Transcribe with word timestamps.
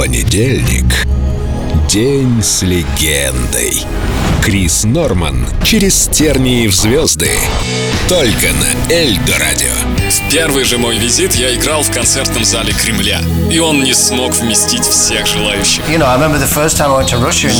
Понедельник. 0.00 1.06
День 1.86 2.42
с 2.42 2.62
легендой. 2.62 3.84
Крис 4.42 4.84
Норман 4.84 5.46
через 5.62 6.08
тернии 6.08 6.68
в 6.68 6.74
звезды. 6.74 7.28
Только 8.10 8.48
на 8.54 8.92
Эльдо 8.92 9.38
Радио. 9.38 9.70
В 10.10 10.32
первый 10.32 10.64
же 10.64 10.78
мой 10.78 10.98
визит 10.98 11.36
я 11.36 11.54
играл 11.54 11.84
в 11.84 11.92
концертном 11.92 12.44
зале 12.44 12.72
Кремля, 12.72 13.20
и 13.48 13.60
он 13.60 13.84
не 13.84 13.94
смог 13.94 14.34
вместить 14.34 14.84
всех 14.84 15.28
желающих. 15.28 15.88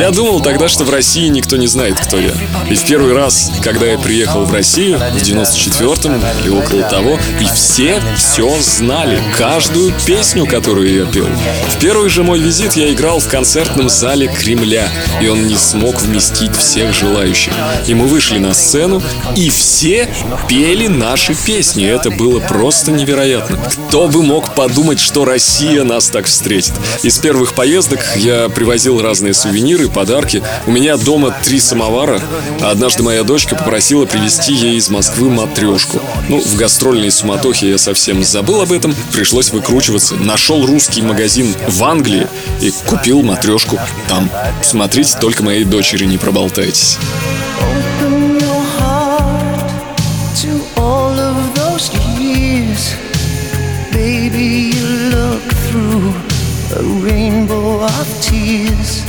Я 0.00 0.10
думал 0.10 0.40
тогда, 0.40 0.68
что 0.68 0.82
в 0.82 0.90
России 0.90 1.28
никто 1.28 1.56
не 1.56 1.68
знает, 1.68 2.00
кто 2.00 2.18
я. 2.18 2.32
И 2.68 2.74
в 2.74 2.84
первый 2.84 3.14
раз, 3.14 3.52
когда 3.62 3.86
я 3.86 3.98
приехал 3.98 4.44
в 4.44 4.52
Россию, 4.52 4.98
в 4.98 5.16
94-м 5.16 6.20
или 6.40 6.48
около 6.48 6.82
того, 6.82 7.20
и 7.40 7.44
все 7.54 8.02
все 8.16 8.50
знали, 8.60 9.22
каждую 9.38 9.92
песню, 10.04 10.46
которую 10.46 10.92
я 10.92 11.04
пел. 11.04 11.28
В 11.68 11.78
первый 11.78 12.08
же 12.10 12.24
мой 12.24 12.40
визит 12.40 12.72
я 12.72 12.92
играл 12.92 13.20
в 13.20 13.28
концертном 13.28 13.88
зале 13.88 14.26
Кремля, 14.26 14.88
и 15.20 15.28
он 15.28 15.46
не 15.46 15.56
смог 15.56 16.02
вместить 16.02 16.56
всех 16.56 16.92
желающих. 16.92 17.52
И 17.86 17.94
мы 17.94 18.06
вышли 18.06 18.38
на 18.38 18.54
сцену, 18.54 19.00
и 19.36 19.48
все 19.48 20.12
пели 20.48 20.86
наши 20.86 21.34
песни. 21.34 21.86
Это 21.86 22.10
было 22.10 22.40
просто 22.40 22.92
невероятно. 22.92 23.58
Кто 23.88 24.08
бы 24.08 24.22
мог 24.22 24.54
подумать, 24.54 25.00
что 25.00 25.24
Россия 25.24 25.84
нас 25.84 26.08
так 26.08 26.26
встретит? 26.26 26.74
Из 27.02 27.18
первых 27.18 27.54
поездок 27.54 28.00
я 28.16 28.48
привозил 28.48 29.00
разные 29.00 29.34
сувениры, 29.34 29.88
подарки. 29.88 30.42
У 30.66 30.70
меня 30.70 30.96
дома 30.96 31.34
три 31.44 31.60
самовара, 31.60 32.20
однажды 32.60 33.02
моя 33.02 33.24
дочка 33.24 33.56
попросила 33.56 34.06
привезти 34.06 34.52
ей 34.52 34.76
из 34.76 34.88
Москвы 34.88 35.30
матрешку. 35.30 36.00
Ну, 36.28 36.40
в 36.40 36.56
гастрольной 36.56 37.10
суматохе 37.10 37.70
я 37.70 37.78
совсем 37.78 38.22
забыл 38.24 38.62
об 38.62 38.72
этом, 38.72 38.94
пришлось 39.12 39.50
выкручиваться. 39.50 40.14
Нашел 40.16 40.64
русский 40.66 41.02
магазин 41.02 41.54
в 41.68 41.84
Англии 41.84 42.26
и 42.60 42.72
купил 42.86 43.22
матрешку 43.22 43.78
там. 44.08 44.30
Смотрите, 44.62 45.16
только 45.20 45.42
моей 45.42 45.64
дочери 45.64 46.04
не 46.04 46.18
проболтайтесь. 46.18 46.98
Tears. 58.22 59.04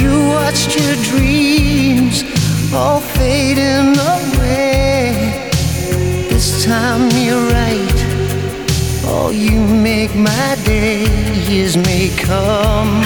You 0.00 0.12
watched 0.36 0.72
your 0.78 0.96
dreams 1.10 2.24
all 2.72 3.00
fading 3.00 3.96
away. 4.14 5.50
This 6.30 6.64
time 6.64 7.10
you're 7.24 7.46
right. 7.60 7.98
Oh, 9.08 9.30
you 9.30 9.58
make 9.90 10.14
my 10.14 10.56
day. 10.64 11.06
Years 11.48 11.76
may 11.76 12.10
come, 12.16 13.02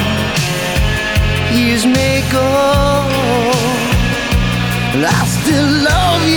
years 1.54 1.86
may 1.86 2.22
go. 2.32 2.48
I 5.02 5.26
still 5.26 5.70
love 5.90 6.22
you 6.28 6.29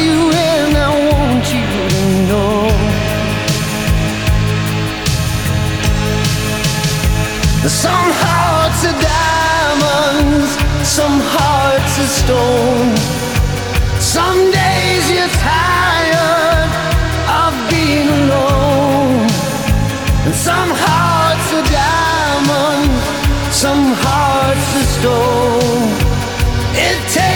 Some 7.84 8.12
hearts 8.24 8.86
are 8.86 9.00
diamonds, 9.12 10.52
some 10.88 11.20
hearts 11.36 11.94
are 12.04 12.12
stone. 12.22 12.96
Some 14.00 14.40
days 14.52 15.04
you're 15.12 15.36
tired 15.44 16.72
of 17.42 17.52
being 17.70 18.08
alone. 18.08 19.28
And 20.24 20.34
some 20.34 20.72
hearts 20.86 21.48
are 21.60 21.68
diamonds, 21.84 23.04
some 23.52 23.86
hearts 24.06 24.68
are 24.80 24.90
stone. 24.96 25.92
It 26.88 27.00
takes 27.12 27.33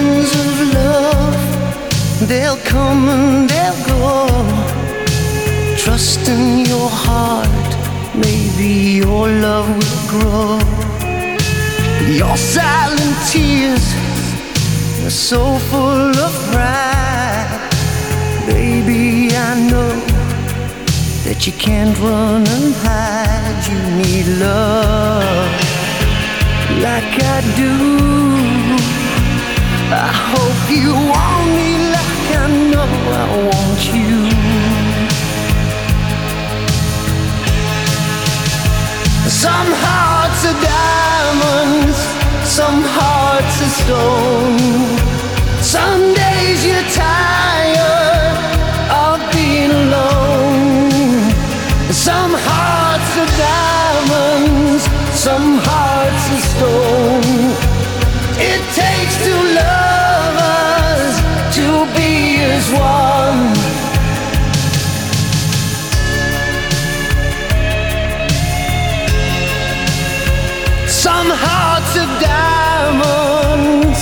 Of 0.00 0.74
love, 0.74 2.28
they'll 2.28 2.56
come 2.58 3.08
and 3.08 3.50
they'll 3.50 3.82
go. 3.84 4.28
Trust 5.76 6.28
in 6.28 6.64
your 6.64 6.88
heart, 6.88 7.68
maybe 8.14 9.00
your 9.02 9.26
love 9.28 9.68
will 9.68 10.04
grow. 10.08 10.58
Your 12.06 12.36
silent 12.36 13.16
tears 13.28 13.86
are 15.04 15.10
so 15.10 15.58
full 15.68 16.16
of 16.26 16.32
pride. 16.52 17.68
Baby, 18.46 19.34
I 19.34 19.68
know 19.68 19.92
that 21.24 21.44
you 21.44 21.52
can't 21.54 21.98
run 21.98 22.46
and 22.46 22.72
hide. 22.86 23.66
You 23.68 23.78
need 24.00 24.26
love 24.38 25.50
like 26.86 27.20
I 27.20 27.40
do. 27.56 28.37
Some 39.38 39.70
hearts 39.84 40.44
are 40.50 40.60
diamonds, 40.66 41.98
some 42.42 42.82
hearts 42.82 43.62
are 43.66 43.74
stone. 43.82 44.58
Some 45.62 46.12
days 46.12 46.66
you're 46.66 46.88
tired 46.90 48.34
of 48.90 49.16
being 49.32 49.70
alone. 49.70 51.30
Some 51.92 52.32
hearts 52.34 53.10
are 53.22 53.32
diamonds, 53.38 54.82
some 55.14 55.58
hearts 55.58 55.77
hearts 71.88 71.96
are 71.96 72.20
diamonds, 72.20 74.00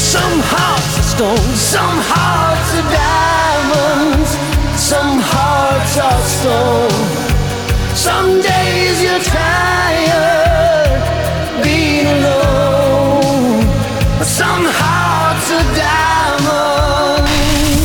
some 0.00 0.40
hearts 0.42 0.98
are 0.98 1.04
stone, 1.14 1.54
some 1.54 1.98
hearts 2.10 2.74
are 2.74 2.88
diamonds, 2.90 4.30
some 4.78 5.20
hearts 5.20 5.98
are 5.98 6.22
stone. 6.22 7.06
Some 7.94 8.40
days 8.42 9.02
you're 9.02 9.20
tired 9.20 11.02
being 11.62 12.06
alone. 12.06 13.62
Some 14.22 14.66
hearts 14.66 15.50
are 15.50 15.64
diamonds. 15.74 17.26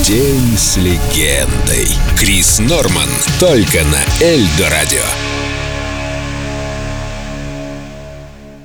День 0.07 0.57
с 0.57 0.77
легендой. 0.77 1.87
Крис 2.17 2.59
Норман. 2.59 3.09
Только 3.39 3.83
на 3.85 4.03
Эльдо 4.23 4.69
Радио. 4.69 5.30